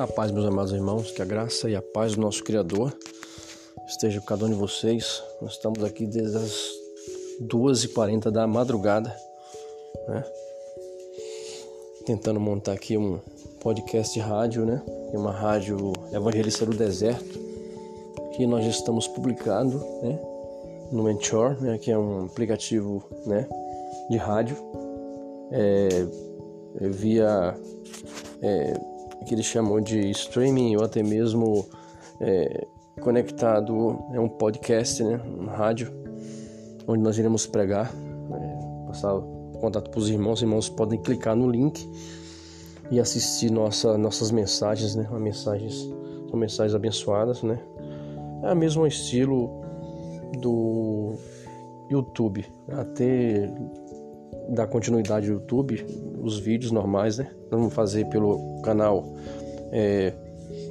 A 0.00 0.06
paz, 0.06 0.30
meus 0.30 0.46
amados 0.46 0.72
irmãos, 0.72 1.10
que 1.10 1.20
a 1.20 1.26
graça 1.26 1.68
e 1.68 1.76
a 1.76 1.82
paz 1.82 2.14
do 2.14 2.22
nosso 2.22 2.42
Criador 2.42 2.90
esteja 3.86 4.18
com 4.18 4.24
cada 4.24 4.46
um 4.46 4.48
de 4.48 4.54
vocês. 4.54 5.22
Nós 5.42 5.52
estamos 5.52 5.84
aqui 5.84 6.06
desde 6.06 6.38
as 6.38 6.70
2h40 7.42 8.30
da 8.30 8.46
madrugada, 8.46 9.14
né? 10.08 10.24
Tentando 12.06 12.40
montar 12.40 12.72
aqui 12.72 12.96
um 12.96 13.20
podcast 13.60 14.14
de 14.14 14.20
rádio, 14.20 14.64
né? 14.64 14.82
Uma 15.12 15.32
rádio 15.32 15.92
Evangelista 16.14 16.64
do 16.64 16.74
Deserto, 16.74 17.38
que 18.34 18.46
nós 18.46 18.64
já 18.64 18.70
estamos 18.70 19.06
publicando, 19.06 19.84
né? 20.02 20.18
No 20.90 21.02
Mentor, 21.02 21.60
né? 21.60 21.76
Que 21.76 21.90
é 21.90 21.98
um 21.98 22.24
aplicativo, 22.24 23.04
né? 23.26 23.46
De 24.08 24.16
rádio, 24.16 24.56
é 25.52 26.06
via 26.88 27.54
é, 28.40 28.80
que 29.26 29.34
eles 29.34 29.46
chamam 29.46 29.80
de 29.80 30.10
streaming 30.10 30.76
ou 30.76 30.84
até 30.84 31.02
mesmo 31.02 31.66
é, 32.20 32.66
conectado 33.00 33.98
é 34.12 34.20
um 34.20 34.28
podcast, 34.28 35.02
né, 35.02 35.20
um 35.38 35.46
rádio, 35.46 35.92
onde 36.86 37.02
nós 37.02 37.18
iremos 37.18 37.46
pregar, 37.46 37.92
é, 38.32 38.86
passar 38.86 39.20
contato 39.60 39.90
para 39.90 40.00
os 40.00 40.08
irmãos. 40.08 40.34
Os 40.34 40.42
irmãos 40.42 40.68
podem 40.68 40.98
clicar 40.98 41.36
no 41.36 41.50
link 41.50 41.88
e 42.90 42.98
assistir 42.98 43.50
nossa, 43.50 43.96
nossas 43.96 44.30
mensagens, 44.30 44.94
né, 44.94 45.08
mensagens 45.12 45.88
são 46.28 46.38
mensagens 46.38 46.74
abençoadas, 46.74 47.42
né, 47.42 47.58
é 48.42 48.52
o 48.52 48.56
mesmo 48.56 48.86
estilo 48.86 49.50
do 50.38 51.14
YouTube, 51.90 52.46
até 52.68 53.52
dar 54.48 54.66
continuidade 54.66 55.28
ao 55.28 55.34
YouTube, 55.34 55.84
os 56.20 56.38
vídeos 56.38 56.72
normais, 56.72 57.18
né? 57.18 57.30
Vamos 57.50 57.72
fazer 57.72 58.06
pelo 58.06 58.60
canal 58.62 59.04
é, 59.72 60.12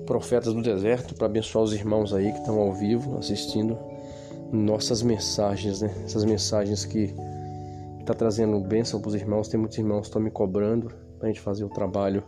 Profetas 0.05 0.53
do 0.53 0.61
Deserto 0.61 1.15
para 1.15 1.27
abençoar 1.27 1.63
os 1.63 1.73
irmãos 1.73 2.13
aí 2.13 2.31
que 2.31 2.39
estão 2.39 2.59
ao 2.59 2.73
vivo 2.73 3.17
assistindo 3.17 3.77
nossas 4.51 5.01
mensagens, 5.01 5.81
né? 5.81 5.93
Essas 6.03 6.25
mensagens 6.25 6.85
que 6.85 7.13
tá 8.05 8.13
trazendo 8.13 8.59
bênção 8.59 8.99
para 8.99 9.09
os 9.09 9.15
irmãos. 9.15 9.47
Tem 9.47 9.59
muitos 9.59 9.77
irmãos 9.77 10.01
que 10.01 10.07
estão 10.07 10.21
me 10.21 10.31
cobrando 10.31 10.91
para 11.17 11.27
a 11.27 11.31
gente 11.31 11.41
fazer 11.41 11.63
o 11.63 11.69
trabalho 11.69 12.23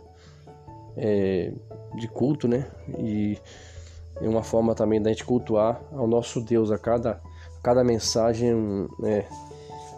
é, 0.96 1.52
de 1.98 2.08
culto, 2.08 2.46
né? 2.46 2.66
E 2.98 3.36
é 4.20 4.28
uma 4.28 4.42
forma 4.42 4.74
também 4.74 5.02
da 5.02 5.10
gente 5.10 5.24
cultuar 5.24 5.82
ao 5.92 6.06
nosso 6.06 6.40
Deus 6.40 6.70
a 6.70 6.78
cada, 6.78 7.20
cada 7.62 7.82
mensagem. 7.82 8.88
É, 9.04 9.24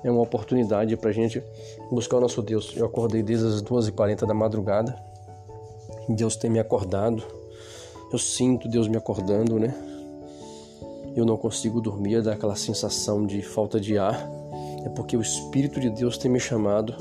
é 0.05 0.10
uma 0.10 0.20
oportunidade 0.20 0.94
para 0.98 1.08
a 1.08 1.12
gente 1.12 1.42
buscar 1.91 2.19
o 2.19 2.20
nosso 2.20 2.42
Deus. 2.42 2.74
Eu 2.77 2.84
acordei 2.84 3.22
desde 3.22 3.47
as 3.47 3.62
2h40 3.62 4.27
da 4.27 4.34
madrugada. 4.34 4.94
Deus 6.08 6.36
tem 6.36 6.50
me 6.50 6.60
acordado. 6.60 7.24
Eu 8.12 8.19
sinto 8.19 8.69
Deus 8.69 8.86
me 8.86 8.98
acordando, 8.98 9.58
né? 9.58 9.75
Eu 11.16 11.25
não 11.25 11.38
consigo 11.38 11.80
dormir, 11.80 12.22
dá 12.22 12.34
aquela 12.34 12.55
sensação 12.55 13.27
de 13.27 13.41
falta 13.41 13.80
de 13.80 13.97
ar. 13.97 14.30
É 14.84 14.91
porque 14.91 15.16
o 15.16 15.22
Espírito 15.22 15.80
de 15.80 15.88
Deus 15.88 16.19
tem 16.19 16.30
me 16.30 16.38
chamado 16.38 16.94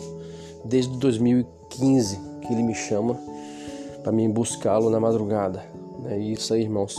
desde 0.63 0.97
2015 0.97 2.19
que 2.41 2.53
Ele 2.53 2.63
me 2.63 2.73
chama 2.73 3.19
para 4.01 4.13
mim 4.13 4.29
buscá-lo 4.29 4.89
na 4.89 4.99
madrugada. 4.99 5.65
É 6.05 6.17
isso 6.17 6.53
aí, 6.53 6.61
irmãos. 6.61 6.95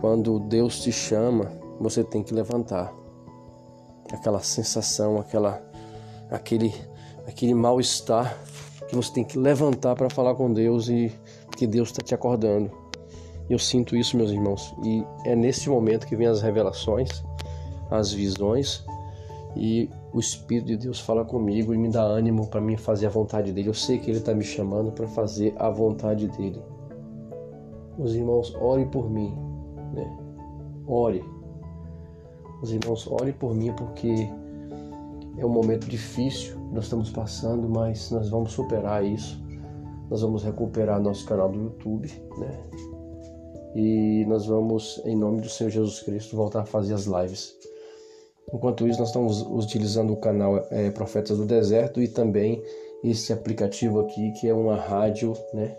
Quando 0.00 0.40
Deus 0.40 0.80
te 0.80 0.90
chama, 0.90 1.52
você 1.78 2.02
tem 2.02 2.24
que 2.24 2.34
levantar 2.34 3.01
aquela 4.12 4.40
sensação, 4.40 5.18
aquela, 5.18 5.62
aquele, 6.30 6.74
aquele 7.26 7.54
mal-estar 7.54 8.36
que 8.88 8.94
você 8.94 9.12
tem 9.12 9.24
que 9.24 9.38
levantar 9.38 9.96
para 9.96 10.10
falar 10.10 10.34
com 10.34 10.52
Deus 10.52 10.88
e 10.88 11.12
que 11.56 11.66
Deus 11.66 11.88
está 11.88 12.02
te 12.02 12.14
acordando. 12.14 12.70
Eu 13.48 13.58
sinto 13.58 13.96
isso, 13.96 14.16
meus 14.16 14.30
irmãos, 14.30 14.74
e 14.84 15.04
é 15.24 15.34
nesse 15.34 15.68
momento 15.68 16.06
que 16.06 16.14
vem 16.14 16.26
as 16.26 16.40
revelações, 16.40 17.22
as 17.90 18.12
visões 18.12 18.84
e 19.56 19.90
o 20.12 20.20
Espírito 20.20 20.66
de 20.66 20.76
Deus 20.76 21.00
fala 21.00 21.24
comigo 21.24 21.74
e 21.74 21.78
me 21.78 21.88
dá 21.88 22.02
ânimo 22.02 22.46
para 22.46 22.60
mim 22.60 22.76
fazer 22.76 23.06
a 23.06 23.10
vontade 23.10 23.52
dele. 23.52 23.68
Eu 23.68 23.74
sei 23.74 23.98
que 23.98 24.10
ele 24.10 24.18
está 24.18 24.34
me 24.34 24.44
chamando 24.44 24.92
para 24.92 25.06
fazer 25.06 25.54
a 25.58 25.70
vontade 25.70 26.28
dele. 26.28 26.62
Os 27.98 28.14
irmãos, 28.14 28.54
ore 28.60 28.86
por 28.86 29.10
mim, 29.10 29.34
né? 29.92 30.18
Ore, 30.86 31.22
os 32.62 32.72
irmãos, 32.72 33.06
orem 33.10 33.32
por 33.32 33.54
mim 33.54 33.72
porque 33.72 34.30
é 35.36 35.44
um 35.44 35.48
momento 35.48 35.86
difícil 35.88 36.56
nós 36.72 36.84
estamos 36.84 37.10
passando, 37.10 37.68
mas 37.68 38.10
nós 38.10 38.30
vamos 38.30 38.52
superar 38.52 39.04
isso. 39.04 39.42
Nós 40.08 40.22
vamos 40.22 40.44
recuperar 40.44 41.00
nosso 41.00 41.26
canal 41.26 41.50
do 41.50 41.58
YouTube, 41.58 42.08
né? 42.38 42.60
E 43.74 44.24
nós 44.26 44.46
vamos, 44.46 45.00
em 45.04 45.16
nome 45.16 45.40
do 45.40 45.48
Senhor 45.48 45.70
Jesus 45.70 46.00
Cristo, 46.00 46.36
voltar 46.36 46.60
a 46.60 46.66
fazer 46.66 46.94
as 46.94 47.06
lives. 47.06 47.54
Enquanto 48.52 48.86
isso, 48.86 48.98
nós 48.98 49.08
estamos 49.08 49.42
utilizando 49.42 50.12
o 50.12 50.16
canal 50.16 50.66
é, 50.70 50.90
Profetas 50.90 51.38
do 51.38 51.46
Deserto 51.46 52.00
e 52.00 52.08
também 52.08 52.62
esse 53.02 53.32
aplicativo 53.32 54.00
aqui 54.00 54.32
que 54.32 54.48
é 54.48 54.54
uma 54.54 54.76
rádio, 54.76 55.32
né? 55.54 55.76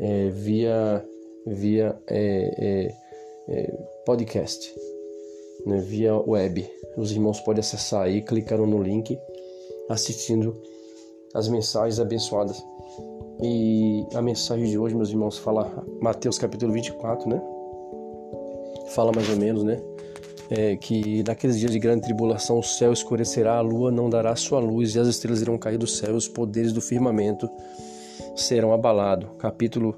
É, 0.00 0.30
via 0.30 1.04
via 1.46 1.98
é, 2.06 2.54
é, 2.58 2.94
é 3.48 3.78
podcast 4.04 4.74
né, 5.66 5.78
via 5.78 6.14
web. 6.14 6.68
Os 6.96 7.12
irmãos 7.12 7.40
podem 7.40 7.60
acessar 7.60 8.02
aí, 8.02 8.22
clicaram 8.22 8.66
no 8.66 8.82
link, 8.82 9.18
assistindo 9.88 10.60
as 11.34 11.48
mensagens 11.48 12.00
abençoadas. 12.00 12.62
E 13.40 14.04
a 14.14 14.22
mensagem 14.22 14.66
de 14.66 14.78
hoje, 14.78 14.94
meus 14.94 15.10
irmãos, 15.10 15.38
fala 15.38 15.84
Mateus 16.00 16.38
capítulo 16.38 16.72
24, 16.72 17.28
né? 17.28 17.40
Fala 18.88 19.12
mais 19.14 19.28
ou 19.28 19.36
menos, 19.36 19.62
né? 19.62 19.80
É, 20.50 20.76
que 20.76 21.22
naqueles 21.24 21.58
dias 21.58 21.70
de 21.70 21.78
grande 21.78 22.02
tribulação 22.02 22.58
o 22.58 22.62
céu 22.62 22.92
escurecerá, 22.92 23.58
a 23.58 23.60
lua 23.60 23.92
não 23.92 24.08
dará 24.08 24.34
sua 24.34 24.58
luz 24.58 24.94
e 24.94 24.98
as 24.98 25.06
estrelas 25.06 25.42
irão 25.42 25.58
cair 25.58 25.76
do 25.76 25.86
céu, 25.86 26.14
os 26.14 26.26
poderes 26.26 26.72
do 26.72 26.80
firmamento 26.80 27.48
serão 28.34 28.72
abalados. 28.72 29.28
Capítulo 29.38 29.94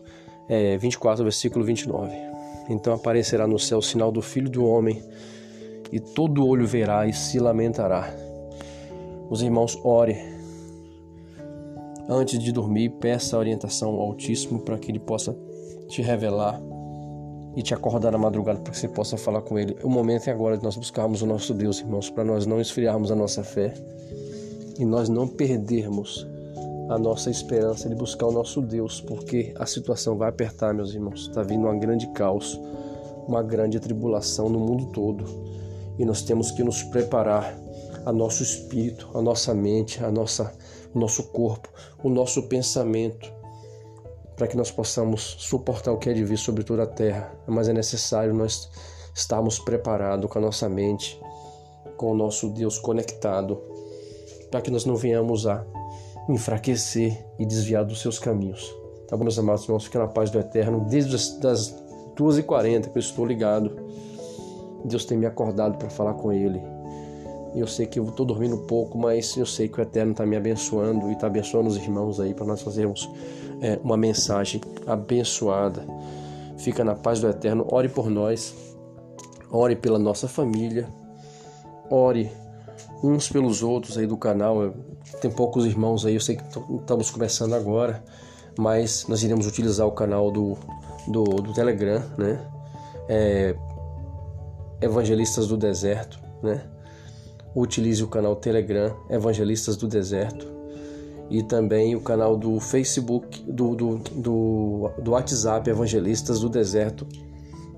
é, 0.49 0.77
24, 0.77 1.23
versículo 1.23 1.65
29. 1.65 2.13
Então 2.69 2.93
aparecerá 2.93 3.47
no 3.47 3.59
céu 3.59 3.79
o 3.79 3.83
sinal 3.83 4.11
do 4.11 4.21
Filho 4.21 4.51
do 4.51 4.67
Homem 4.67 5.03
e 5.93 5.99
todo 5.99 6.47
olho 6.47 6.67
verá 6.67 7.07
e 7.07 7.13
se 7.13 7.39
lamentará. 7.39 8.15
Os 9.29 9.43
irmãos, 9.43 9.79
ore. 9.85 10.17
Antes 12.09 12.39
de 12.39 12.53
dormir, 12.53 12.91
peça 13.01 13.39
orientação 13.39 13.91
ao 13.91 14.01
Altíssimo 14.01 14.61
para 14.61 14.79
que 14.79 14.91
ele 14.91 14.99
possa 14.99 15.37
te 15.89 16.03
revelar 16.03 16.61
e 17.57 17.63
te 17.63 17.75
acordar 17.75 18.13
na 18.13 18.19
madrugada 18.19 18.61
para 18.61 18.73
que 18.73 18.79
você 18.79 18.89
possa 18.89 19.17
falar 19.17 19.43
com 19.43 19.59
ele. 19.59 19.77
O 19.83 19.89
momento 19.89 20.29
é 20.29 20.33
agora 20.33 20.57
de 20.57 20.65
nós 20.65 20.77
buscarmos 20.77 21.23
o 21.23 21.27
nosso 21.27 21.55
Deus, 21.55 21.81
irmãos, 21.81 22.11
para 22.11 22.25
nós 22.25 22.47
não 22.47 22.61
esfriarmos 22.61 23.11
a 23.11 23.17
nossa 23.17 23.43
fé 23.43 23.75
e 24.79 24.85
nós 24.85 25.09
não 25.09 25.27
perdermos 25.27 26.27
a 26.89 26.99
nossa 26.99 27.31
esperança 27.31 27.89
de 27.89 27.95
buscar 27.95 28.27
o 28.27 28.33
nosso 28.33 28.61
Deus, 28.61 29.01
porque 29.01 29.53
a 29.57 29.67
situação 29.67 30.17
vai 30.17 30.29
apertar, 30.29 30.75
meus 30.75 30.93
irmãos. 30.93 31.29
Está 31.29 31.43
vindo 31.43 31.63
uma 31.63 31.77
grande 31.77 32.09
caos, 32.09 32.61
uma 33.29 33.43
grande 33.43 33.79
tribulação 33.79 34.49
no 34.49 34.59
mundo 34.59 34.87
todo 34.87 35.25
e 36.01 36.05
nós 36.07 36.23
temos 36.23 36.51
que 36.51 36.65
nos 36.65 36.83
preparar 36.83 37.55
a 38.07 38.11
nosso 38.11 38.43
espírito, 38.43 39.11
a 39.13 39.21
nossa 39.21 39.53
mente, 39.53 40.03
a 40.03 40.11
nossa, 40.11 40.51
o 40.95 40.99
nosso 40.99 41.25
corpo, 41.25 41.69
o 42.03 42.09
nosso 42.09 42.45
pensamento, 42.45 43.31
para 44.35 44.47
que 44.47 44.57
nós 44.57 44.71
possamos 44.71 45.37
suportar 45.39 45.93
o 45.93 45.99
que 45.99 46.09
é 46.09 46.15
de 46.15 46.25
vir 46.25 46.39
sobre 46.39 46.65
toda 46.65 46.85
a 46.85 46.87
terra. 46.87 47.31
Mas 47.47 47.69
é 47.69 47.75
necessário 47.75 48.33
nós 48.33 48.71
estarmos 49.15 49.59
preparados 49.59 50.31
com 50.31 50.39
a 50.39 50.41
nossa 50.41 50.71
mente, 50.71 51.21
com 51.99 52.13
o 52.13 52.17
nosso 52.17 52.49
Deus 52.49 52.79
conectado, 52.79 53.61
para 54.51 54.63
que 54.63 54.71
nós 54.71 54.87
não 54.87 54.97
venhamos 54.97 55.47
a 55.47 55.67
enfraquecer 56.31 57.27
e 57.39 57.45
desviar 57.45 57.85
dos 57.85 58.01
seus 58.01 58.19
caminhos. 58.19 58.75
Tá 59.07 59.19
bom, 59.19 59.25
meus 59.25 59.39
amados 59.39 59.65
irmãos? 59.65 59.85
Fiquem 59.85 60.01
na 60.01 60.09
paz 60.09 60.31
do 60.31 60.39
Eterno. 60.39 60.87
Desde 60.89 61.15
as 61.15 61.75
2h40 62.17 62.89
que 62.91 62.97
eu 62.97 63.01
estou 63.01 63.27
ligado 63.27 63.77
Deus 64.85 65.05
tem 65.05 65.19
me 65.19 65.27
acordado 65.27 65.79
para 65.79 65.91
falar 65.91 66.15
com 66.15 66.33
Ele. 66.33 66.61
Eu 67.55 67.67
sei 67.67 67.87
que 67.87 67.99
eu 67.99 68.05
estou 68.05 68.25
dormindo 68.25 68.57
pouco, 68.59 68.97
mas 68.97 69.37
eu 69.37 69.47
sei 69.47 69.69
que 69.69 69.81
o 69.81 69.83
Eterno 69.83 70.13
está 70.13 70.25
me 70.25 70.37
abençoando 70.37 71.09
e 71.09 71.13
está 71.13 71.27
abençoando 71.27 71.69
os 71.69 71.77
irmãos 71.77 72.21
aí 72.21 72.33
para 72.33 72.47
nós 72.47 72.63
fazermos 72.63 73.11
é, 73.61 73.79
uma 73.83 73.97
mensagem 73.97 74.61
abençoada. 74.87 75.85
Fica 76.57 76.85
na 76.85 76.95
paz 76.95 77.21
do 77.21 77.29
Eterno. 77.29 77.67
Ore 77.71 77.89
por 77.89 78.09
nós, 78.09 78.55
ore 79.51 79.75
pela 79.75 79.99
nossa 79.99 80.29
família, 80.29 80.89
ore 81.91 82.31
uns 83.03 83.29
pelos 83.29 83.63
outros 83.63 83.99
aí 83.99 84.07
do 84.07 84.17
canal. 84.17 84.73
Tem 85.21 85.31
poucos 85.31 85.67
irmãos 85.67 86.07
aí, 86.07 86.15
eu 86.15 86.21
sei 86.21 86.37
que 86.37 86.45
estamos 86.45 87.11
começando 87.11 87.55
agora, 87.55 88.03
mas 88.59 89.07
nós 89.09 89.23
iremos 89.23 89.47
utilizar 89.47 89.87
o 89.87 89.93
canal 89.93 90.31
do, 90.31 90.57
do, 91.09 91.25
do 91.25 91.53
Telegram, 91.53 92.03
né? 92.17 92.39
É, 93.09 93.57
Evangelistas 94.81 95.47
do 95.47 95.57
Deserto, 95.57 96.19
né? 96.43 96.63
Utilize 97.55 98.03
o 98.03 98.09
canal 98.09 98.37
Telegram 98.37 98.97
Evangelistas 99.11 99.77
do 99.77 99.89
Deserto 99.89 100.47
e 101.29 101.43
também 101.43 101.95
o 101.95 102.01
canal 102.01 102.37
do 102.37 102.59
Facebook, 102.59 103.43
do, 103.43 103.75
do, 103.75 103.99
do, 103.99 104.91
do 105.01 105.11
WhatsApp 105.13 105.69
Evangelistas 105.69 106.41
do 106.41 106.49
Deserto, 106.49 107.07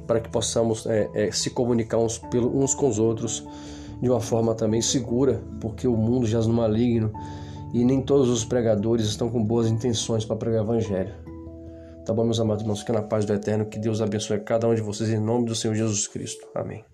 para 0.06 0.20
que 0.20 0.30
possamos 0.30 0.86
é, 0.86 1.08
é, 1.14 1.30
se 1.30 1.50
comunicar 1.50 1.98
uns, 1.98 2.20
uns 2.54 2.74
com 2.74 2.88
os 2.88 2.98
outros 2.98 3.46
de 4.00 4.08
uma 4.08 4.20
forma 4.20 4.54
também 4.54 4.80
segura, 4.80 5.42
porque 5.60 5.86
o 5.86 5.96
mundo 5.96 6.26
jaz 6.26 6.46
no 6.46 6.54
maligno 6.54 7.12
e 7.72 7.84
nem 7.84 8.02
todos 8.02 8.28
os 8.28 8.44
pregadores 8.44 9.06
estão 9.06 9.30
com 9.30 9.42
boas 9.42 9.68
intenções 9.68 10.24
para 10.24 10.36
pregar 10.36 10.62
o 10.62 10.64
Evangelho. 10.64 11.21
Tá 12.04 12.12
bom, 12.12 12.24
meus 12.24 12.40
amados 12.40 12.62
irmãos? 12.62 12.80
Fica 12.80 12.92
na 12.92 13.02
paz 13.02 13.24
do 13.24 13.32
Eterno. 13.32 13.66
Que 13.66 13.78
Deus 13.78 14.00
abençoe 14.00 14.40
cada 14.40 14.66
um 14.66 14.74
de 14.74 14.82
vocês 14.82 15.08
em 15.10 15.20
nome 15.20 15.46
do 15.46 15.54
Senhor 15.54 15.74
Jesus 15.74 16.08
Cristo. 16.08 16.46
Amém. 16.54 16.84